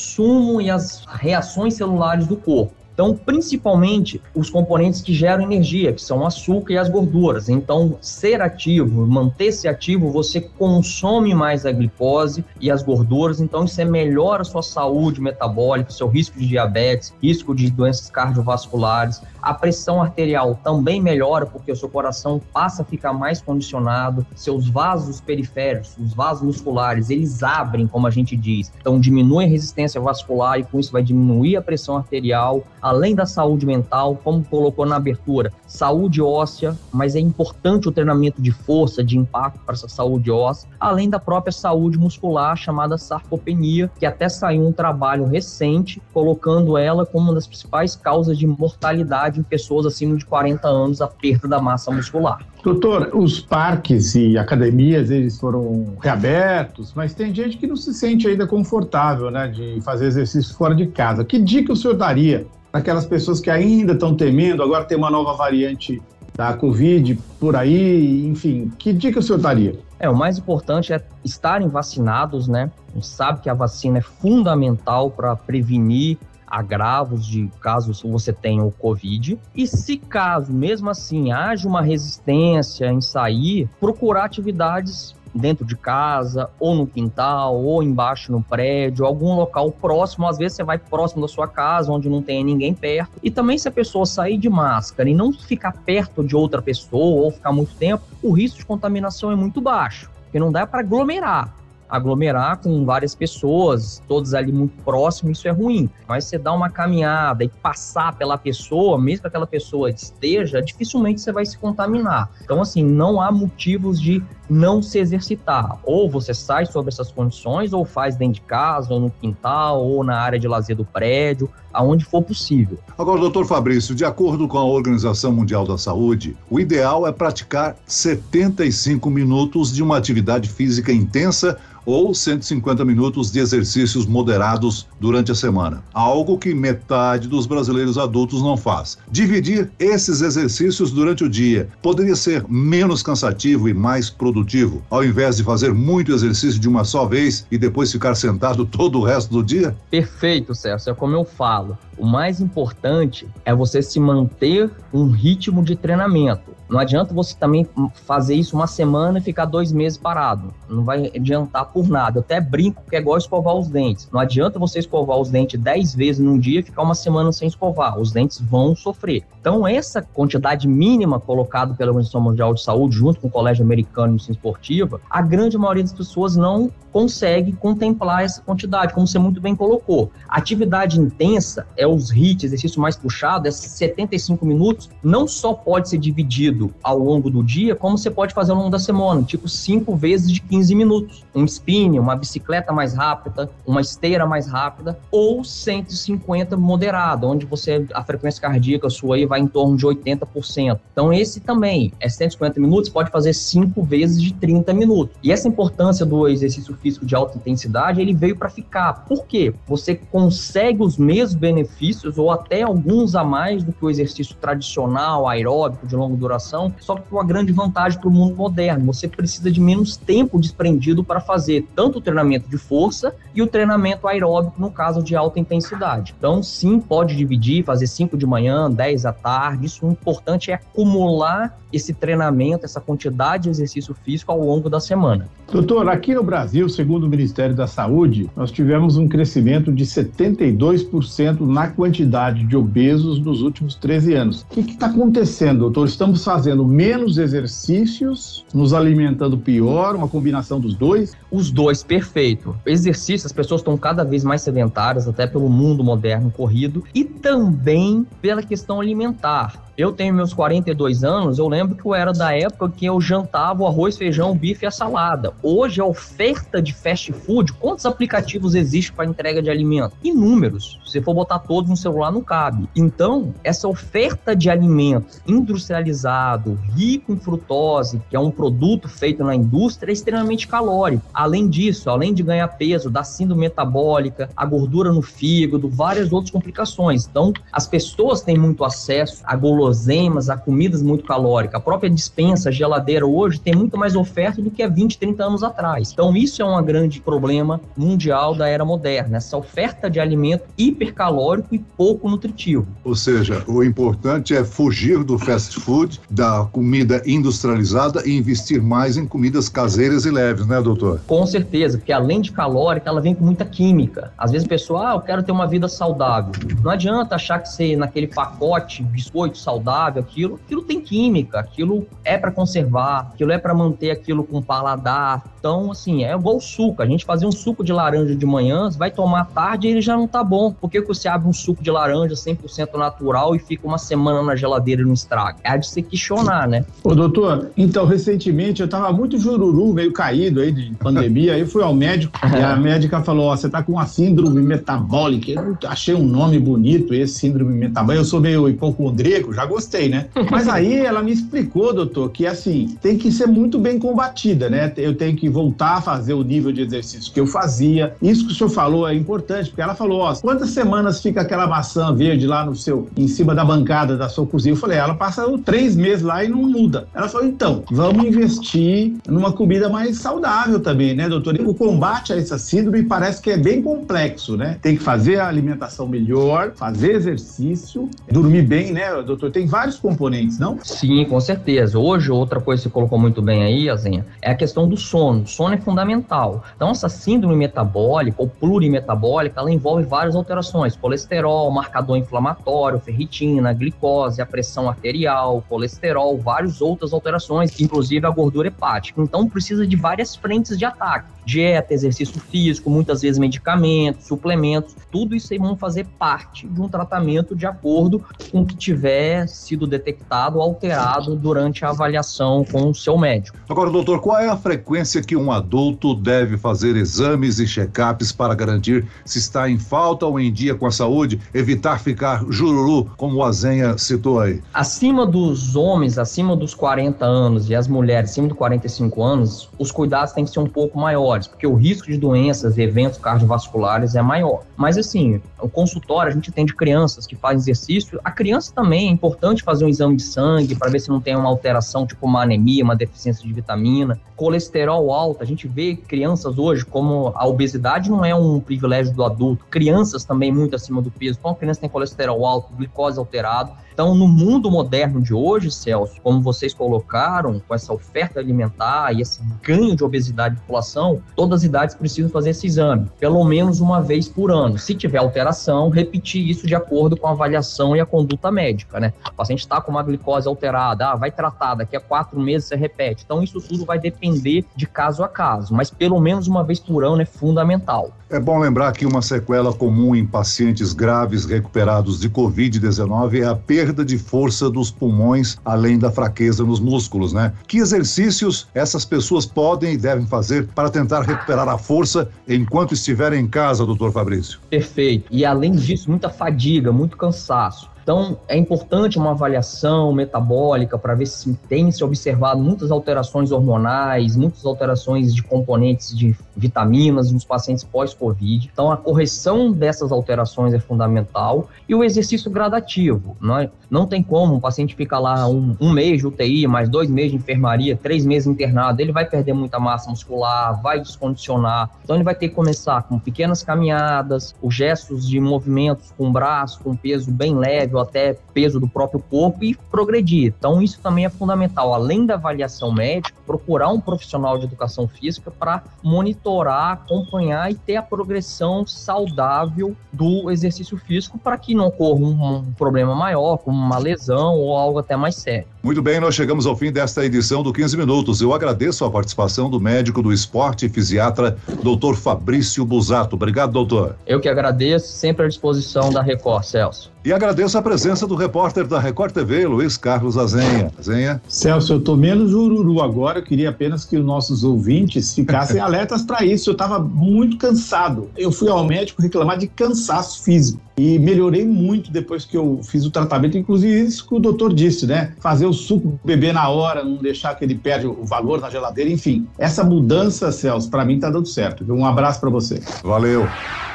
e 0.61 0.71
as 0.71 1.05
reações 1.07 1.75
celulares 1.75 2.27
do 2.27 2.37
corpo. 2.37 2.76
Então, 2.97 3.15
principalmente 3.15 4.23
os 4.35 4.49
componentes 4.49 5.03
que 5.03 5.13
geram 5.13 5.45
energia, 5.45 5.93
que 5.93 6.01
são 6.01 6.21
o 6.21 6.27
açúcar 6.27 6.73
e 6.73 6.79
as 6.79 6.89
gorduras. 6.89 7.51
Então, 7.51 7.99
ser 8.01 8.41
ativo, 8.41 9.07
manter-se 9.07 9.69
ativo, 9.69 10.11
você 10.11 10.41
consome 10.41 11.35
mais 11.35 11.67
a 11.67 11.73
glicose 11.73 12.43
e 12.59 12.71
as 12.71 12.83
gorduras. 12.83 13.39
Então, 13.39 13.67
isso 13.67 13.79
é 13.83 13.85
melhora 13.85 14.41
a 14.41 14.45
sua 14.47 14.63
saúde 14.63 15.21
metabólica, 15.21 15.91
seu 15.91 16.09
risco 16.09 16.39
de 16.39 16.49
diabetes, 16.49 17.13
risco 17.23 17.55
de 17.55 17.71
doenças 17.71 18.09
cardiovasculares. 18.09 19.21
A 19.43 19.53
pressão 19.53 20.01
arterial 20.01 20.59
também 20.65 20.99
melhora 21.01 21.45
porque 21.45 21.71
o 21.71 21.77
seu 21.77 21.91
coração 21.91 22.41
passa 22.51 22.81
a 22.81 22.85
ficar 22.85 23.13
mais 23.13 23.43
condicionado, 23.43 24.27
seus 24.35 24.71
vasos 24.71 25.21
periféricos, 25.21 25.95
os 25.99 26.15
vasos 26.15 26.43
musculares, 26.43 27.11
eles 27.11 27.43
abrem, 27.43 27.87
como 27.87 28.07
a 28.07 28.11
gente 28.11 28.35
diz. 28.35 28.73
Então, 28.81 28.99
diminui 28.99 29.45
a 29.45 29.49
resistência 29.49 30.01
vascular 30.01 30.59
e 30.59 30.65
com 30.65 30.81
isso 30.81 30.91
vai 30.91 31.03
diminuir 31.03 31.57
a 31.57 31.63
pressão 31.63 31.99
arterial 31.99 32.65
além 32.87 33.17
da 33.17 33.27
saúde 33.27 33.67
mental, 33.67 34.21
como 34.23 34.45
colocou 34.45 34.87
na 34.87 34.95
abertura, 34.95 35.53
saúde 35.67 36.23
óssea, 36.23 36.77
mas 36.93 37.17
é 37.17 37.19
importante 37.19 37.89
o 37.89 37.93
treinamento 37.93 38.41
de 38.41 38.53
força, 38.53 39.03
de 39.03 39.19
impacto 39.19 39.59
para 39.65 39.75
essa 39.75 39.89
saúde 39.89 40.31
óssea, 40.31 40.69
além 40.79 41.11
da 41.11 41.19
própria 41.19 41.51
saúde 41.51 41.99
muscular, 41.99 42.57
chamada 42.57 42.97
sarcopenia, 42.97 43.91
que 43.99 44.07
até 44.07 44.29
saiu 44.29 44.65
um 44.65 44.73
trabalho 44.73 45.25
recente 45.25 46.01
colocando 46.13 46.79
ela 46.79 47.05
como 47.05 47.25
uma 47.25 47.35
das 47.35 47.49
principais 47.49 47.97
causas 47.97 48.39
de 48.39 48.47
mortalidade 48.47 49.41
em 49.41 49.43
pessoas 49.43 49.85
acima 49.85 50.17
de 50.17 50.25
40 50.25 50.69
anos, 50.69 51.03
a 51.03 51.09
perda 51.09 51.49
da 51.49 51.61
massa 51.61 51.91
muscular. 51.91 52.47
Doutor, 52.63 53.11
os 53.15 53.41
parques 53.41 54.15
e 54.15 54.37
academias, 54.39 55.11
eles 55.11 55.39
foram 55.39 55.97
reabertos, 56.01 56.93
mas 56.95 57.15
tem 57.15 57.35
gente 57.35 57.57
que 57.57 57.67
não 57.67 57.77
se 57.77 57.95
sente 57.95 58.27
ainda 58.27 58.47
confortável, 58.47 59.31
né, 59.31 59.49
de 59.49 59.81
fazer 59.83 60.07
exercício 60.07 60.55
fora 60.57 60.75
de 60.75 60.87
casa. 60.87 61.25
Que 61.25 61.39
dica 61.39 61.73
o 61.73 61.77
senhor 61.77 61.95
daria 61.95 62.47
aquelas 62.77 63.07
pessoas 63.07 63.41
que 63.41 63.51
ainda 63.51 63.93
estão 63.93 64.15
temendo, 64.15 64.63
agora 64.63 64.85
tem 64.85 64.97
uma 64.97 65.11
nova 65.11 65.33
variante 65.33 66.01
da 66.35 66.53
Covid 66.53 67.19
por 67.41 67.57
aí, 67.57 68.27
enfim, 68.27 68.71
que 68.79 68.93
dica 68.93 69.19
o 69.19 69.23
senhor 69.23 69.39
daria? 69.39 69.79
É, 69.99 70.09
o 70.09 70.15
mais 70.15 70.39
importante 70.39 70.93
é 70.93 71.03
estarem 71.25 71.69
vacinados, 71.69 72.47
né? 72.47 72.71
A 72.91 72.95
gente 72.95 73.07
sabe 73.07 73.41
que 73.41 73.49
a 73.49 73.55
vacina 73.55 73.99
é 73.99 74.03
fundamental 74.03 75.11
para 75.11 75.35
prevenir 75.35 76.19
agravos 76.47 77.27
de 77.27 77.51
caso 77.61 77.93
você 78.09 78.33
tenha 78.33 78.63
o 78.63 78.71
Covid. 78.71 79.39
E 79.55 79.67
se 79.67 79.97
caso, 79.97 80.53
mesmo 80.53 80.91
assim, 80.91 81.33
haja 81.33 81.67
uma 81.67 81.83
resistência 81.83 82.87
em 82.87 83.01
sair, 83.01 83.69
procurar 83.81 84.25
atividades 84.25 85.15
dentro 85.35 85.65
de 85.65 85.77
casa, 85.77 86.51
ou 86.59 86.75
no 86.75 86.87
quintal, 86.87 87.57
ou 87.57 87.83
embaixo 87.83 88.33
no 88.33 88.43
prédio, 88.43 89.05
algum 89.05 89.35
local 89.35 89.71
próximo. 89.71 90.27
Às 90.27 90.39
vezes 90.39 90.57
você 90.57 90.65
vai 90.65 90.79
próximo 90.79 91.23
da 91.23 91.29
sua 91.29 91.49
casa, 91.49 91.93
onde 91.93 92.09
não 92.09 92.23
tem 92.23 92.45
ninguém 92.45 92.75
perto. 92.75 93.19
E 93.23 93.31
também 93.31 93.59
se 93.59 93.69
a 93.69 93.73
pessoa 93.73 94.07
sair 94.07 94.39
de 94.39 94.49
máscara 94.49 95.09
e 95.09 95.15
não 95.15 95.33
ficar 95.33 95.73
perto 95.73 96.25
de 96.25 96.35
outra 96.37 96.63
pessoa 96.63 97.23
ou 97.23 97.31
ficar 97.31 97.53
muito 97.53 97.75
tempo, 97.75 98.05
o 98.23 98.33
risco 98.33 98.59
de 98.59 98.67
contaminação 98.67 99.31
é 99.31 99.37
muito 99.37 99.61
baixo, 99.61 100.11
porque 100.25 100.39
não 100.39 100.51
dá 100.51 100.67
para 100.67 100.81
aglomerar 100.81 101.66
aglomerar 101.89 102.59
com 102.59 102.85
várias 102.85 103.15
pessoas, 103.15 104.03
todos 104.09 104.35
ali 104.35 104.53
muito 104.53 104.83
próximos, 104.83 105.39
isso 105.39 105.49
é 105.49 105.51
ruim. 105.51 105.89
Mas 106.09 106.25
você 106.25 106.39
dá 106.39 106.53
uma 106.53 106.71
caminhada 106.71 107.45
e 107.45 107.49
passar 107.49 108.17
pela 108.17 108.37
pessoa, 108.37 108.99
mesmo 108.99 109.23
que 109.23 109.29
aquela 109.29 109.47
pessoa 109.47 109.91
esteja, 109.91 110.61
dificilmente 110.63 111.21
você 111.21 111.33
vai 111.33 111.47
se 111.47 111.57
contaminar. 111.59 112.31
Então, 112.43 112.61
assim, 112.61 112.85
não 112.85 113.21
há 113.21 113.31
motivos 113.31 114.01
de 114.01 114.23
não 114.49 114.81
se 114.81 114.99
exercitar. 114.99 115.79
Ou 115.85 116.09
você 116.09 116.33
sai 116.33 116.67
sobre 116.67 116.93
essas 116.93 117.11
condições, 117.11 117.73
ou 117.73 117.85
faz 117.85 118.17
dentro 118.17 118.35
de 118.35 118.41
casa, 118.43 118.93
ou 118.93 119.01
no 119.01 119.11
quintal, 119.11 119.85
ou 119.85 120.05
na 120.05 120.19
área 120.19 120.39
de 120.39 120.47
lazer 120.47 120.77
do 120.77 120.85
prédio, 120.85 121.51
aonde 121.73 122.05
for 122.05 122.23
possível. 122.23 122.79
Agora, 122.97 123.21
doutor 123.21 123.47
Fabrício, 123.47 123.95
de 123.95 124.05
acordo 124.05 124.49
com 124.49 124.59
a 124.59 124.65
Organização 124.65 125.33
Mundial 125.33 125.67
da 125.67 125.77
Saúde, 125.77 126.37
o 126.49 126.59
ideal 126.59 127.07
é 127.07 127.13
praticar 127.13 127.77
75 127.87 129.11
minutos 129.11 129.73
de 129.73 129.83
uma 129.83 129.97
atividade 129.97 130.49
física 130.49 130.93
intensa 130.93 131.59
ou 131.87 132.13
150 132.13 132.85
minutos 132.85 133.31
de 133.31 133.39
exercícios 133.39 134.05
moderados 134.05 134.89
durante 135.01 135.33
a 135.33 135.35
semana, 135.35 135.83
algo 135.95 136.37
que 136.37 136.53
metade 136.55 137.29
dos 137.29 137.47
brasileiros 137.47 137.97
adultos 137.97 138.43
não 138.43 138.57
faz. 138.57 138.99
Dividir 139.11 139.71
esses 139.79 140.21
exercícios 140.21 140.91
durante 140.91 141.25
o 141.25 141.29
dia 141.29 141.69
poderia 141.81 142.17
ser 142.17 142.45
menos 142.49 143.03
cansativo 143.03 143.69
e 143.69 143.75
mais 143.75 144.11
produtivo, 144.11 144.83
ao 144.91 145.05
invés 145.05 145.37
de 145.37 145.45
fazer 145.45 145.73
muito 145.73 146.13
exercício 146.13 146.61
de 146.61 146.69
uma 146.69 146.85
só 146.85 147.07
vez 147.07 147.47
e 147.51 147.57
depois 147.57 147.93
ficar 147.93 148.15
sentado 148.17 148.67
todo 148.67 148.99
o 148.99 149.05
resto 149.05 149.31
do 149.31 149.43
dia? 149.43 149.77
Perfeito, 149.91 150.55
Celso. 150.55 150.91
É 150.91 150.95
como 150.95 151.15
eu 151.15 151.25
falo. 151.25 151.79
O 151.97 152.05
mais 152.05 152.41
importante 152.41 153.27
é 153.45 153.55
você 153.55 153.81
se 153.81 153.99
manter 153.99 154.71
um 154.93 155.09
ritmo 155.09 155.63
de 155.63 155.77
treinamento. 155.77 156.57
Não 156.69 156.81
adianta 156.81 157.15
você 157.15 157.35
também 157.35 157.67
fazer 157.95 158.35
isso 158.35 158.57
uma 158.57 158.67
semana 158.67 159.19
e 159.19 159.23
ficar 159.23 159.45
dois 159.45 159.73
meses 159.73 159.97
parado. 159.97 160.53
Não 160.69 160.85
vai 160.85 161.11
adiantar 161.15 161.71
por 161.77 161.87
nada. 161.91 162.21
Eu 162.21 162.23
até 162.23 162.41
brinco 162.41 162.83
que 162.89 162.97
é 162.97 162.99
igual 162.99 163.19
escovar 163.19 163.55
os 163.55 163.69
dentes. 163.69 164.09
Não 164.11 164.19
adianta 164.19 164.59
você 164.59 164.79
escovar 164.79 165.19
os 165.19 165.29
dentes 165.29 165.61
dez 165.61 165.95
vezes 165.95 166.25
num 166.25 166.39
dia 166.39 166.61
e 166.61 166.63
ficar 166.63 166.83
uma 166.83 166.95
semana 166.95 167.31
sem 167.33 167.47
escovar. 167.47 168.01
Os 168.01 168.13
dentes 168.13 168.41
vão 168.41 168.75
sofrer. 168.75 169.25
Então, 169.39 169.69
essa 169.69 170.01
quantidade 170.01 170.67
mínima 170.67 171.21
colocada 171.21 171.75
pela 171.75 171.91
Organização 171.91 172.23
Mundial 172.23 172.55
de 172.55 172.63
Saúde, 172.63 172.97
junto 172.97 173.21
com 173.21 173.29
o 173.29 173.31
Colégio 173.31 173.63
Americano 173.63 174.07
de 174.07 174.13
Medicina 174.13 174.37
Esportiva, 174.37 175.03
a 175.11 175.21
grande 175.21 175.59
maioria 175.59 175.83
das 175.83 175.93
pessoas 175.93 176.35
não 176.35 176.73
consegue 176.97 177.53
contemplar 177.53 178.25
essa 178.25 178.41
quantidade, 178.41 178.95
como 178.95 179.07
você 179.07 179.19
muito 179.19 179.39
bem 179.39 179.55
colocou. 179.55 180.11
Atividade 180.27 180.99
intensa 180.99 181.67
é 181.77 181.87
os 181.87 182.11
HIIT, 182.11 182.47
exercício 182.47 182.81
mais 182.81 182.97
puxado, 182.97 183.47
é 183.47 183.51
75 183.51 184.47
minutos, 184.47 184.89
não 185.03 185.29
só 185.29 185.53
pode 185.53 185.91
ser 185.91 185.99
dividido 185.99 186.73
ao 186.83 186.99
longo 186.99 187.29
do 187.29 187.45
dia, 187.45 187.77
como 187.77 187.99
você 187.99 188.11
pode 188.11 188.33
fazer 188.33 188.53
ao 188.53 188.57
longo 188.57 188.71
da 188.71 188.79
semana, 188.79 189.23
tipo 189.23 189.47
5 189.47 189.95
vezes 189.95 190.33
de 190.33 190.41
15 190.41 190.75
minutos. 190.75 191.23
Um 191.35 191.45
spinning, 191.67 191.99
uma 191.99 192.15
bicicleta 192.15 192.73
mais 192.73 192.95
rápida, 192.95 193.51
uma 193.67 193.81
esteira 193.81 194.25
mais 194.25 194.47
rápida, 194.47 194.97
ou 195.11 195.43
150 195.43 196.57
moderada, 196.57 197.27
onde 197.27 197.45
você 197.45 197.85
a 197.93 198.05
frequência 198.05 198.41
cardíaca 198.41 198.89
sua 198.89 199.17
aí 199.17 199.27
vai 199.27 199.41
em 199.41 199.49
torno 199.49 199.77
de 199.77 199.85
80%. 199.85 200.79
Então 200.93 201.13
esse 201.13 201.41
também 201.41 201.93
é 201.99 202.09
150 202.09 202.61
minutos, 202.61 202.89
pode 202.89 203.11
fazer 203.11 203.33
5 203.33 203.83
vezes 203.83 204.23
de 204.23 204.33
30 204.35 204.73
minutos. 204.73 205.17
E 205.23 205.33
essa 205.33 205.49
importância 205.49 206.07
do 206.07 206.29
exercício 206.29 206.77
físico 206.77 207.05
de 207.05 207.15
alta 207.15 207.37
intensidade, 207.37 208.01
ele 208.01 208.15
veio 208.15 208.37
para 208.37 208.49
ficar. 208.49 209.05
Por 209.07 209.27
quê? 209.27 209.53
Você 209.67 209.97
consegue 209.97 210.83
os 210.83 210.97
mesmos 210.97 211.35
benefícios 211.35 212.17
ou 212.17 212.31
até 212.31 212.63
alguns 212.63 213.17
a 213.17 213.25
mais 213.25 213.65
do 213.65 213.73
que 213.73 213.85
o 213.85 213.91
exercício 213.91 214.37
tradicional, 214.37 215.27
aeróbico, 215.27 215.87
de 215.87 215.97
longa 215.97 216.17
duração 216.17 216.73
só 216.81 216.95
que 216.95 217.03
uma 217.11 217.25
grande 217.25 217.53
vantagem 217.53 217.99
para 217.99 218.09
o 218.09 218.13
mundo 218.13 218.37
moderno. 218.37 218.87
Você 218.93 219.09
precisa 219.09 219.51
de 219.51 219.61
menos 219.61 219.97
tempo 219.97 220.39
desprendido 220.39 221.03
para 221.03 221.21
fazer 221.21 221.56
tanto 221.63 221.99
o 221.99 222.01
treinamento 222.01 222.49
de 222.49 222.59
força 222.59 223.15
e 223.35 223.43
o 223.43 223.47
treinamento 223.47 224.07
aeróbico 224.07 224.61
no 224.61 224.71
caso 224.71 225.03
de 225.03 225.15
alta 225.15 225.39
intensidade. 225.39 226.15
Então, 226.17 226.43
sim, 226.43 226.81
pode 226.81 227.17
dividir, 227.17 227.65
fazer 227.65 227.87
5 227.87 228.17
de 228.17 228.27
manhã, 228.27 228.71
10 228.71 229.07
à 229.07 229.13
tarde. 229.13 229.67
Isso 229.67 229.87
o 229.87 229.91
importante 229.91 230.51
é 230.51 230.55
acumular 230.55 231.57
esse 231.73 231.93
treinamento, 231.93 232.65
essa 232.65 232.81
quantidade 232.81 233.45
de 233.45 233.51
exercício 233.51 233.95
físico 234.05 234.33
ao 234.33 234.41
longo 234.41 234.71
da 234.71 234.81
semana. 234.81 235.29
Doutor, 235.51 235.89
aqui 235.89 236.15
no 236.15 236.23
Brasil, 236.23 236.69
segundo 236.69 237.05
o 237.05 237.09
Ministério 237.09 237.55
da 237.55 237.67
Saúde, 237.67 238.29
nós 238.35 238.51
tivemos 238.51 238.97
um 238.97 239.07
crescimento 239.07 239.73
de 239.73 239.85
72% 239.85 241.41
na 241.41 241.69
quantidade 241.69 242.45
de 242.45 242.57
obesos 242.57 243.21
nos 243.21 243.43
últimos 243.43 243.75
13 243.77 244.15
anos. 244.15 244.47
O 244.51 244.63
que 244.63 244.73
está 244.73 244.87
acontecendo, 244.87 245.61
doutor? 245.61 245.87
Estamos 245.87 246.25
fazendo 246.25 246.65
menos 246.65 247.19
exercícios, 247.19 248.45
nos 248.53 248.73
alimentando 248.73 249.39
pior, 249.39 249.95
uma 249.95 250.09
combinação 250.09 250.59
dos 250.59 250.75
dois? 250.75 251.17
Os 251.37 251.51
dois, 251.51 251.83
perfeito. 251.83 252.57
Exercício, 252.65 253.27
as 253.27 253.33
pessoas 253.33 253.61
estão 253.61 253.77
cada 253.77 254.03
vez 254.03 254.25
mais 254.25 254.41
sedentárias, 254.41 255.07
até 255.07 255.27
pelo 255.27 255.51
mundo 255.51 255.85
moderno 255.85 256.31
corrido, 256.31 256.83
e 256.95 257.05
também 257.05 258.07
pela 258.23 258.43
questão 258.43 258.81
alimentar. 258.81 259.67
Eu 259.77 259.93
tenho 259.93 260.15
meus 260.15 260.33
42 260.33 261.05
anos, 261.05 261.39
eu 261.39 261.47
lembro 261.47 261.77
que 261.77 261.85
eu 261.85 261.95
era 261.95 262.11
da 262.11 262.35
época 262.35 262.73
que 262.75 262.87
eu 262.87 262.99
jantava 262.99 263.63
o 263.63 263.67
arroz, 263.67 263.95
feijão, 263.99 264.35
bife 264.35 264.65
e 264.65 264.67
a 264.67 264.71
salada. 264.71 265.35
Hoje 265.43 265.83
a 265.83 265.85
oferta 265.85 266.63
de 266.63 266.73
fast 266.73 267.13
food, 267.13 267.53
quantos 267.53 267.85
aplicativos 267.85 268.55
existe 268.55 268.91
para 268.91 269.05
entrega 269.05 269.43
de 269.43 269.51
alimento? 269.51 269.95
Inúmeros. 270.03 270.81
Se 270.87 271.03
for 271.03 271.13
botar 271.13 271.41
todos 271.41 271.69
no 271.69 271.77
celular, 271.77 272.11
não 272.11 272.23
cabe. 272.23 272.67
Então, 272.75 273.35
essa 273.45 273.69
oferta 273.69 274.35
de 274.35 274.49
alimento 274.49 275.21
industrializado, 275.27 276.59
rico 276.75 277.13
em 277.13 277.19
frutose, 277.19 278.01
que 278.09 278.17
é 278.17 278.19
um 278.19 278.31
produto 278.31 278.89
feito 278.89 279.23
na 279.23 279.35
indústria, 279.35 279.93
é 279.93 279.93
extremamente 279.93 280.49
calórico. 280.49 281.05
Além 281.27 281.49
disso, 281.49 281.91
além 281.91 282.15
de 282.15 282.23
ganhar 282.23 282.47
peso, 282.47 282.89
da 282.89 283.03
síndrome 283.03 283.41
metabólica, 283.41 284.31
a 284.37 284.47
gordura 284.47 284.93
no 284.93 285.03
fígado, 285.03 285.69
várias 285.69 286.13
outras 286.13 286.31
complicações. 286.31 287.05
Então, 287.05 287.33
as 287.53 287.67
pessoas 287.67 288.21
têm 288.21 288.39
muito 288.39 288.65
acesso 288.65 289.23
a 289.25 289.35
guloseimas, 289.35 290.31
a 290.31 290.37
comidas 290.37 290.83
muito 290.83 291.05
calóricas. 291.05 291.57
A 291.57 291.61
própria 291.61 291.91
dispensa, 291.91 292.53
geladeira 292.53 293.05
hoje 293.05 293.41
tem 293.41 293.57
muito 293.57 293.77
mais 293.77 293.97
oferta 293.97 294.41
do 294.41 294.53
que 294.53 294.63
há 294.63 294.69
20, 294.69 294.99
30 294.99 295.25
anos 295.25 295.43
atrás. 295.43 295.91
Então 295.93 296.17
isso 296.17 296.41
é 296.41 296.45
um 296.45 296.63
grande 296.65 297.01
problema 297.01 297.61
mundial 297.77 298.33
da 298.33 298.47
era 298.47 298.65
moderna, 298.65 299.17
essa 299.17 299.37
oferta 299.37 299.91
de 299.91 299.99
alimento 299.99 300.45
hipercalórico 300.57 301.53
e 301.57 301.59
pouco 301.59 302.09
nutritivo. 302.09 302.69
Ou 302.85 302.95
seja, 302.95 303.43
o 303.49 303.65
importante 303.65 304.33
é 304.33 304.45
fugir 304.45 305.03
do 305.03 305.19
fast 305.19 305.59
food, 305.59 306.01
da 306.09 306.49
comida 306.53 307.03
industrializada 307.05 308.07
e 308.07 308.17
investir 308.17 308.63
mais 308.63 308.97
em 308.97 309.07
comidas 309.07 309.49
caseiras 309.49 310.07
e 310.07 310.11
leves, 310.11 310.47
né, 310.47 310.63
doutor? 310.63 311.01
Certeza, 311.25 311.79
porque 311.79 311.93
além 311.93 312.21
de 312.21 312.33
calórica, 312.33 312.91
ela 312.91 313.01
vem 313.01 313.15
com 313.15 313.25
muita 313.25 313.45
química. 313.45 314.13
Às 314.19 314.33
vezes 314.33 314.45
a 314.45 314.49
pessoa, 314.49 314.91
ah, 314.91 314.95
eu 314.95 315.01
quero 315.01 315.23
ter 315.23 315.33
uma 315.33 315.47
vida 315.47 315.69
saudável. 315.69 316.33
Não 316.63 316.71
adianta 316.71 317.15
achar 317.15 317.39
que 317.39 317.49
você, 317.49 317.77
naquele 317.77 318.09
pacote, 318.09 318.83
biscoito 318.83 319.39
saudável, 319.39 320.03
aquilo, 320.03 320.41
aquilo 320.45 320.63
tem 320.63 320.81
química, 320.81 321.39
aquilo 321.39 321.87
é 322.05 322.19
para 322.19 322.31
conservar, 322.31 323.11
aquilo 323.13 323.33
é 323.33 323.39
para 323.39 323.55
manter 323.55 323.91
aquilo 323.91 324.25
com 324.25 324.43
paladar. 324.43 325.25
Então, 325.39 325.71
assim, 325.71 326.05
é 326.05 326.13
igual 326.13 326.37
o 326.37 326.41
suco. 326.41 326.83
A 326.83 326.87
gente 326.87 327.05
fazia 327.05 327.29
um 327.29 327.33
suco 327.33 327.63
de 327.63 327.73
laranja 327.73 328.17
de 328.17 328.27
manhã, 328.27 328.69
vai 328.71 328.91
tomar 328.91 329.21
à 329.21 329.25
tarde 329.25 329.69
e 329.69 329.71
ele 329.71 329.81
já 329.81 329.97
não 329.97 330.09
tá 330.09 330.25
bom. 330.25 330.53
Por 330.53 330.69
que, 330.69 330.83
que 330.83 330.89
você 330.89 331.09
abre 331.09 331.29
um 331.29 331.33
suco 331.33 331.63
de 331.63 331.71
laranja 331.71 332.15
100% 332.15 332.77
natural 332.77 333.35
e 333.37 333.39
fica 333.39 333.67
uma 333.67 333.79
semana 333.79 334.23
na 334.23 334.35
geladeira 334.35 334.83
e 334.83 334.85
não 334.85 334.93
estraga? 334.93 335.39
É 335.45 335.57
de 335.57 335.69
se 335.69 335.83
questionar, 335.83 336.49
né? 336.49 336.65
Ô, 336.83 336.95
doutor, 336.95 337.51
então, 337.57 337.87
recentemente 337.87 338.61
eu 338.61 338.69
tava 338.69 338.93
muito 338.93 339.19
jururu, 339.19 339.73
meio 339.73 339.93
caído 339.93 340.41
aí 340.41 340.51
de 340.51 340.75
pandemia, 340.75 341.06
aí 341.31 341.47
fui 341.47 341.63
ao 341.63 341.75
médico 341.75 342.19
e 342.23 342.43
a 342.43 342.57
médica 342.57 343.03
falou, 343.03 343.27
ó, 343.27 343.37
você 343.37 343.49
tá 343.49 343.63
com 343.63 343.73
uma 343.73 343.87
síndrome 343.87 344.41
metabólica. 344.43 345.33
Eu 345.33 345.57
achei 345.69 345.95
um 345.95 346.05
nome 346.07 346.39
bonito, 346.39 346.95
esse 346.95 347.15
síndrome 347.15 347.55
metabólica. 347.55 348.01
Eu 348.01 348.05
sou 348.05 348.21
meio 348.21 348.49
hipocondríaco, 348.49 349.33
já 349.33 349.45
gostei, 349.47 349.89
né? 349.89 350.07
Mas 350.31 350.49
aí 350.49 350.79
ela 350.79 351.03
me 351.03 351.13
explicou, 351.13 351.73
doutor, 351.73 352.11
que 352.11 352.27
assim, 352.27 352.77
tem 352.81 352.97
que 352.97 353.11
ser 353.11 353.27
muito 353.27 353.59
bem 353.59 353.79
combatida, 353.79 354.49
né? 354.49 354.73
Eu 354.77 354.95
tenho 354.95 355.17
que 355.17 355.29
voltar 355.29 355.77
a 355.77 355.81
fazer 355.81 356.15
o 356.15 356.23
nível 356.23 356.53
de 356.53 356.63
exercício 356.63 357.13
que 357.13 357.21
eu 357.21 357.27
fazia. 357.27 357.95
Isso 358.01 358.27
que 358.27 358.33
o 358.33 358.35
senhor 358.35 358.51
falou 358.51 358.89
é 358.89 358.95
importante, 358.95 359.51
porque 359.51 359.63
ela 359.63 359.75
falou, 359.75 360.01
ó, 360.01 360.15
quantas 360.15 360.51
semanas 360.51 361.01
fica 361.01 361.21
aquela 361.21 361.47
maçã 361.47 361.95
verde 361.95 362.27
lá 362.27 362.45
no 362.45 362.55
seu, 362.55 362.89
em 362.97 363.09
cima 363.09 363.35
da 363.35 363.45
bancada 363.45 363.97
da 363.97 364.09
sua 364.09 364.27
cozinha? 364.27 364.53
Eu 364.53 364.59
falei, 364.59 364.79
ela 364.79 364.95
passa 364.95 365.27
três 365.45 365.77
meses 365.77 366.03
lá 366.03 366.25
e 366.25 366.29
não 366.29 366.43
muda. 366.43 366.89
Ela 366.95 367.09
falou, 367.09 367.27
então, 367.27 367.63
vamos 367.71 368.05
investir 368.05 368.95
numa 369.09 369.33
comida 369.33 369.69
mais 369.69 369.99
saudável 369.99 370.61
também, 370.61 370.95
né, 370.97 371.09
doutor? 371.09 371.37
O 371.47 371.55
combate 371.55 372.13
a 372.13 372.17
essa 372.17 372.39
síndrome 372.39 372.83
parece 372.83 373.21
que 373.21 373.31
é 373.31 373.37
bem 373.37 373.63
complexo, 373.63 374.37
né? 374.37 374.59
Tem 374.63 374.77
que 374.77 374.83
fazer 374.83 375.21
a 375.21 375.29
alimentação 375.29 375.87
melhor, 375.87 376.53
fazer 376.57 376.93
exercício, 376.93 377.89
dormir 378.11 378.43
bem, 378.43 378.73
né, 378.73 378.91
doutor? 379.03 379.31
tem 379.31 379.47
vários 379.47 379.77
componentes, 379.79 380.39
não? 380.39 380.59
Sim, 380.63 381.05
com 381.05 381.21
certeza. 381.21 381.79
Hoje, 381.79 382.11
outra 382.11 382.41
coisa 382.41 382.63
que 382.63 382.69
você 382.69 382.73
colocou 382.73 382.99
muito 382.99 383.21
bem 383.21 383.43
aí, 383.43 383.69
Azenha, 383.69 384.07
é 384.23 384.31
a 384.31 384.35
questão 384.35 384.67
do 384.67 384.77
sono. 384.77 385.23
O 385.23 385.27
sono 385.27 385.55
é 385.55 385.59
fundamental. 385.59 386.43
Então, 386.57 386.71
essa 386.71 386.89
síndrome 386.89 387.37
metabólica 387.37 388.23
ou 388.23 388.29
plurimetabólica, 388.29 389.41
ela 389.41 389.53
envolve 389.53 389.85
várias 389.85 390.17
alterações: 390.17 390.75
colesterol, 390.75 391.51
marcador 391.51 391.99
inflamatório, 391.99 392.79
ferritina, 392.79 393.53
glicose, 393.53 394.23
a 394.23 394.27
pressão 394.27 394.69
arterial, 394.69 395.45
colesterol, 395.49 396.17
várias 396.17 396.63
outras 396.63 396.95
alterações, 396.95 397.61
inclusive 397.61 398.07
a 398.07 398.11
gordura 398.11 398.49
hepática. 398.49 399.03
Então, 399.03 399.29
precisa 399.29 399.67
de 399.67 399.77
várias 399.77 400.17
frentes 400.17 400.57
de 400.57 400.65
ataque 400.65 400.86
dieta, 401.27 401.75
exercício 401.75 402.21
físico, 402.21 402.71
muitas 402.71 403.03
vezes 403.03 403.19
medicamentos, 403.19 404.07
suplementos, 404.07 404.77
tudo 404.93 405.15
isso 405.15 405.33
aí 405.33 405.39
vão 405.39 405.57
fazer 405.57 405.85
parte 405.99 406.47
de 406.47 406.61
um 406.61 406.69
tratamento 406.69 407.35
de 407.35 407.45
acordo 407.45 408.03
com 408.31 408.43
o 408.43 408.47
que 408.47 408.55
tiver 408.55 409.27
sido 409.27 409.67
detectado 409.67 410.37
ou 410.37 410.43
alterado 410.43 411.17
durante 411.17 411.65
a 411.65 411.71
avaliação 411.71 412.45
com 412.45 412.71
o 412.71 412.75
seu 412.75 412.97
médico. 412.97 413.37
Agora, 413.49 413.71
doutor, 413.71 414.01
qual 414.01 414.19
é 414.19 414.29
a 414.29 414.37
frequência 414.37 415.03
que 415.03 415.17
um 415.17 415.33
adulto 415.33 415.95
deve 415.95 416.39
fazer 416.39 416.77
exames 416.77 417.41
e 417.41 417.47
check-ups 417.47 418.13
para 418.13 418.35
garantir 418.35 418.87
se 419.05 419.19
está 419.19 419.51
em 419.51 419.59
falta 419.59 420.07
ou 420.07 420.21
em 420.21 420.33
dia 420.33 420.55
com 420.55 420.67
a 420.67 420.71
saúde, 420.71 421.21
evitar 421.35 421.81
ficar 421.81 422.25
jururu, 422.31 422.89
como 422.97 423.17
o 423.17 423.25
Azenha 423.25 423.77
citou 423.77 424.21
aí? 424.21 424.41
Acima 424.55 425.05
dos 425.05 425.57
homens, 425.57 425.99
acima 425.99 426.37
dos 426.37 426.55
40 426.55 427.05
anos 427.05 427.51
e 427.51 427.55
as 427.55 427.67
mulheres 427.67 428.11
acima 428.11 428.29
dos 428.29 428.37
45 428.37 429.03
anos, 429.03 429.51
os 429.59 429.73
cuidados 429.73 430.13
têm 430.13 430.25
que 430.25 430.31
ser 430.31 430.39
um 430.39 430.47
pouco 430.47 430.76
maiores 430.77 430.97
maiores, 430.97 431.27
porque 431.27 431.47
o 431.47 431.55
risco 431.55 431.87
de 431.87 431.97
doenças 431.97 432.57
e 432.57 432.63
eventos 432.63 432.99
cardiovasculares 432.99 433.95
é 433.95 434.03
maior. 434.03 434.43
Mas 434.57 434.79
assim, 434.79 435.21
o 435.41 435.49
consultório, 435.49 436.11
a 436.11 436.15
gente 436.15 436.33
tem 436.33 436.45
de 436.45 436.55
crianças 436.55 437.07
que 437.07 437.15
fazem 437.15 437.39
exercício, 437.39 438.01
a 438.05 438.11
criança 438.11 438.53
também 438.55 438.89
é 438.89 438.91
importante 438.91 439.43
fazer 439.43 439.65
um 439.65 439.69
exame 439.69 439.97
de 439.97 440.03
sangue 440.03 440.55
para 440.55 440.71
ver 440.71 440.81
se 440.81 440.89
não 440.89 441.01
tem 441.01 441.15
uma 441.17 441.29
alteração, 441.29 441.87
tipo 441.87 442.07
uma 442.07 442.23
anemia, 442.23 442.65
uma 442.65 442.77
deficiência 442.77 443.27
de 443.27 443.33
vitamina. 443.33 444.01
Colesterol 444.17 444.93
alto, 444.93 445.23
a 445.23 445.27
gente 445.27 445.47
vê 445.47 445.77
crianças 445.77 446.39
hoje, 446.39 446.65
como 446.65 447.13
a 447.15 447.27
obesidade 447.27 447.91
não 447.91 448.05
é 448.05 448.15
um 448.15 448.41
privilégio 448.41 448.95
do 448.95 449.05
adulto, 449.05 449.45
crianças 449.51 450.05
também 450.05 450.33
muito 450.33 450.57
acima 450.57 450.81
do 450.81 450.91
peso, 450.91 451.19
então 451.19 451.33
a 451.33 451.35
criança 451.35 451.61
tem 451.61 451.69
colesterol 451.69 452.25
alto, 452.25 452.55
glicose 452.55 452.99
alterado, 452.99 453.53
então, 453.77 453.95
no 453.95 454.09
mundo 454.09 454.51
moderno 454.51 455.03
de 455.03 455.13
hoje, 455.13 455.51
Celso, 455.51 456.01
como 456.03 456.23
vocês 456.23 456.55
colocaram, 456.55 457.43
com 457.47 457.55
essa 457.55 457.75
oferta 457.75 458.19
alimentar 458.19 458.91
e 458.95 459.03
esse 459.03 459.21
ganho 459.43 459.77
de 459.77 459.85
obesidade 459.85 460.37
de 460.37 460.41
população, 460.41 461.03
todas 461.15 461.41
as 461.41 461.45
idades 461.45 461.75
precisam 461.75 462.11
fazer 462.11 462.31
esse 462.31 462.47
exame, 462.47 462.91
pelo 462.99 463.23
menos 463.23 463.61
uma 463.61 463.83
vez 463.83 464.09
por 464.09 464.31
ano. 464.31 464.57
Se 464.57 464.75
tiver 464.75 464.97
alteração, 464.97 465.69
repetir 465.69 466.27
isso 466.27 466.47
de 466.47 466.55
acordo 466.55 466.97
com 466.97 467.07
a 467.07 467.11
avaliação 467.11 467.77
e 467.77 467.81
a 467.81 467.85
conduta 467.85 468.33
médica, 468.33 468.81
né? 468.81 468.95
O 469.13 469.15
paciente 469.15 469.41
está 469.41 469.61
com 469.61 469.73
uma 469.73 469.83
glicose 469.83 470.27
alterada, 470.27 470.93
ah, 470.93 470.97
vai 470.97 471.11
tratar, 471.11 471.57
daqui 471.57 471.77
a 471.77 471.81
quatro 471.81 472.19
meses 472.19 472.49
você 472.49 472.57
repete. 472.57 473.03
Então, 473.05 473.23
isso 473.23 473.43
tudo 473.43 473.67
vai 473.67 473.79
depender 473.79 474.47
de 474.57 474.67
caso 474.67 475.05
a 475.05 475.09
caso, 475.09 475.53
mas 475.53 475.71
pelo 475.71 476.01
menos 476.01 476.27
uma 476.27 476.43
vez 476.43 476.59
por 476.59 476.83
ano 476.83 477.03
é 477.03 477.05
fundamental. 477.05 477.93
É 478.09 478.21
bom 478.21 478.39
lembrar 478.39 478.73
que 478.73 478.87
uma 478.87 479.03
sequela 479.03 479.53
comum 479.53 479.95
em 479.95 480.07
pacientes 480.07 480.73
graves 480.73 481.27
recuperados 481.27 482.01
de 482.01 482.09
Covid-19 482.09 483.21
é 483.21 483.27
a 483.27 483.35
perda 483.35 483.66
de 483.85 483.99
força 483.99 484.51
dos 484.51 484.71
pulmões, 484.71 485.37
além 485.45 485.79
da 485.79 485.91
fraqueza 485.91 486.45
nos 486.45 486.61
músculos, 486.61 487.13
né? 487.13 487.33
Que 487.47 487.59
exercícios 487.59 488.49
essas 488.55 488.85
pessoas 488.85 489.27
podem 489.27 489.75
e 489.75 489.77
devem 489.77 490.07
fazer 490.07 490.49
para 490.49 490.71
tentar 490.71 491.03
recuperar 491.03 491.49
a 491.49 491.59
força 491.59 492.09
enquanto 492.29 492.75
estiverem 492.75 493.21
em 493.25 493.29
casa, 493.29 493.67
doutor 493.67 493.93
Fabrício? 493.93 494.39
Perfeito. 494.51 495.07
E 495.11 495.25
além 495.25 495.53
disso, 495.53 495.91
muita 495.91 496.09
fadiga, 496.09 496.73
muito 496.73 496.97
cansaço. 496.97 497.76
Então, 497.87 498.19
é 498.27 498.37
importante 498.37 498.99
uma 498.99 499.13
avaliação 499.13 499.93
metabólica 499.93 500.77
para 500.77 500.93
ver 500.93 501.07
se 501.07 501.33
tem 501.49 501.71
se 501.71 501.85
observado 501.85 502.43
muitas 502.43 502.73
alterações 502.73 503.31
hormonais, 503.31 504.17
muitas 504.17 504.45
alterações 504.45 505.15
de 505.15 505.23
componentes 505.23 505.97
de 505.97 506.13
vitaminas 506.37 507.13
nos 507.13 507.25
pacientes 507.25 507.63
pós-Covid. 507.63 508.51
Então, 508.53 508.73
a 508.73 508.77
correção 508.77 509.53
dessas 509.53 509.93
alterações 509.93 510.53
é 510.53 510.59
fundamental 510.59 511.49
e 511.69 511.77
o 511.77 511.85
exercício 511.85 512.29
gradativo. 512.29 513.17
Não, 513.21 513.39
é? 513.39 513.51
não 513.71 513.87
tem 513.87 514.03
como 514.03 514.35
um 514.35 514.41
paciente 514.41 514.75
ficar 514.75 514.99
lá 514.99 515.29
um, 515.29 515.57
um 515.61 515.71
mês 515.71 515.99
de 515.99 516.09
UTI, 516.09 516.49
mais 516.49 516.69
dois 516.69 516.91
meses 516.91 517.13
de 517.13 517.19
enfermaria, 517.19 517.79
três 517.81 518.05
meses 518.05 518.27
internado, 518.27 518.83
ele 518.83 518.91
vai 518.91 519.09
perder 519.09 519.33
muita 519.33 519.61
massa 519.61 519.89
muscular, 519.89 520.61
vai 520.61 520.81
descondicionar. 520.81 521.71
Então, 521.85 521.95
ele 521.95 522.05
vai 522.05 522.17
ter 522.17 522.31
que 522.31 522.35
começar 522.35 522.83
com 522.83 522.99
pequenas 522.99 523.45
caminhadas, 523.45 524.35
os 524.43 524.53
gestos 524.53 525.09
de 525.09 525.21
movimentos 525.21 525.95
com 525.97 526.09
o 526.09 526.13
braço, 526.13 526.59
com 526.65 526.75
peso 526.75 527.13
bem 527.13 527.33
leve 527.37 527.76
ou 527.77 527.83
até 527.83 528.15
peso 528.35 528.59
do 528.59 528.69
próprio 528.69 529.01
corpo 529.01 529.45
e 529.45 529.55
progredir. 529.55 530.35
Então, 530.37 530.63
isso 530.63 530.81
também 530.81 531.05
é 531.05 531.11
fundamental. 531.11 531.73
Além 531.73 532.05
da 532.05 532.15
avaliação 532.15 532.73
médica, 532.73 533.17
procurar 533.27 533.69
um 533.69 533.81
profissional 533.81 534.39
de 534.39 534.45
educação 534.45 534.87
física 534.89 535.31
para 535.31 535.63
monitorar 535.83 536.73
acompanhar 536.73 537.51
e 537.51 537.55
ter 537.55 537.77
a 537.77 537.83
progressão 537.83 538.67
saudável 538.67 539.77
do 539.93 540.31
exercício 540.31 540.77
físico 540.77 541.19
para 541.19 541.37
que 541.39 541.55
não 541.55 541.67
ocorra 541.67 542.01
um 542.01 542.53
problema 542.53 542.95
maior, 542.95 543.39
como 543.39 543.59
uma 543.59 543.79
lesão 543.79 544.37
ou 544.37 544.57
algo 544.57 544.79
até 544.79 544.97
mais 544.97 545.17
sério. 545.17 545.49
Muito 545.67 545.83
bem, 545.83 545.99
nós 545.99 546.15
chegamos 546.15 546.47
ao 546.47 546.55
fim 546.55 546.71
desta 546.71 547.05
edição 547.05 547.43
do 547.43 547.53
15 547.53 547.77
Minutos. 547.77 548.21
Eu 548.21 548.33
agradeço 548.33 548.85
a 548.85 548.91
participação 548.91 549.51
do 549.51 549.61
médico 549.61 550.01
do 550.01 550.13
esporte 550.13 550.67
e 550.67 550.69
fisiatra, 550.69 551.37
doutor 551.61 551.97
Fabrício 551.97 552.65
Busato. 552.65 553.17
Obrigado, 553.17 553.51
doutor. 553.51 553.97
Eu 554.07 554.21
que 554.21 554.29
agradeço, 554.29 554.87
sempre 554.87 555.25
à 555.25 555.29
disposição 555.29 555.91
da 555.91 556.01
Record, 556.01 556.45
Celso. 556.45 556.93
E 557.05 557.13
agradeço 557.13 557.59
a 557.59 557.63
presença 557.63 558.07
do 558.07 558.15
repórter 558.15 558.67
da 558.67 558.79
Record 558.79 559.13
TV, 559.13 559.47
Luiz 559.47 559.77
Carlos 559.77 560.17
Azenha. 560.17 560.73
Azenha. 560.79 561.21
Celso, 561.29 561.73
eu 561.73 561.81
tô 561.81 561.97
menos 561.97 562.33
ururu 562.33 562.81
agora, 562.81 563.19
eu 563.19 563.25
queria 563.25 563.51
apenas 563.51 563.85
que 563.85 563.97
os 563.97 564.05
nossos 564.05 564.45
ouvintes 564.45 565.15
ficassem 565.15 565.59
alertas 565.63 566.03
para 566.03 566.25
isso. 566.25 566.51
Eu 566.51 566.53
estava 566.53 566.79
muito 566.79 567.39
cansado. 567.39 568.09
Eu 568.17 568.31
fui 568.31 568.49
ao 568.49 568.65
médico 568.65 569.03
reclamar 569.03 569.37
de 569.37 569.49
cansaço 569.49 570.23
físico 570.23 570.61
e 570.79 570.99
melhorei 570.99 571.47
muito 571.47 571.91
depois 571.91 572.25
que 572.25 572.37
eu 572.37 572.61
fiz 572.63 572.85
o 572.85 572.91
tratamento, 572.91 573.39
inclusive 573.39 573.81
isso 573.81 574.07
que 574.07 574.15
o 574.15 574.19
doutor 574.19 574.53
disse, 574.53 574.87
né? 574.87 575.15
Fazer 575.21 575.47
o 575.47 575.53
suco 575.57 575.99
beber 576.05 576.33
na 576.33 576.49
hora, 576.49 576.85
não 576.85 576.97
deixar 576.97 577.35
que 577.35 577.45
ele 577.45 577.55
perde 577.55 577.87
o 577.87 578.05
valor 578.05 578.41
na 578.41 578.51
geladeira, 578.51 578.91
enfim. 578.91 579.27
Essa 579.39 579.65
mudança, 579.65 580.31
Celso, 580.31 580.71
para 580.71 580.85
mim 580.85 581.01
tá 581.01 581.11
dando 581.11 581.27
certo. 581.27 581.65
Um 581.73 581.85
abraço 581.85 582.21
para 582.21 582.31
você. 582.31 582.63
Valeu. 582.85 583.27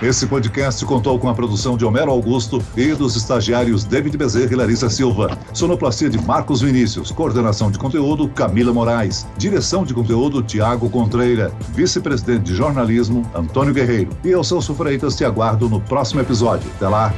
Esse 0.02 0.26
podcast 0.26 0.84
contou 0.86 1.20
com 1.20 1.30
a 1.30 1.34
produção 1.34 1.78
de 1.78 1.86
Homero 1.86 2.10
Augusto 2.12 2.64
e 2.76 2.94
dos 2.94 3.16
estagiários 3.16 3.84
David 3.84 4.18
Bezerra 4.18 4.52
e 4.52 4.56
Larissa 4.56 4.90
Silva. 4.90 5.38
Sonoplastia 5.54 6.10
de 6.10 6.20
Marcos 6.26 6.62
Vinícius. 6.62 7.12
Coordenação 7.12 7.70
de 7.70 7.78
conteúdo 7.78 8.28
Camila 8.30 8.74
Moraes. 8.74 9.28
Direção 9.38 9.84
de 9.84 9.94
conteúdo 9.94 10.42
Tiago 10.42 10.90
Contreira. 10.90 11.52
Vice-presidente 11.74 12.44
de 12.44 12.56
jornalismo 12.56 13.30
Antônio 13.36 13.74
Guerreiro. 13.74 14.10
E 14.24 14.30
eu, 14.30 14.44
Celso 14.44 14.74
Freitas, 14.74 15.16
te 15.16 15.24
aguardo 15.24 15.70
no 15.70 15.80
próximo 15.80 16.22
episódio. 16.22 16.70
Até 16.78 16.88
lá. 16.88 17.14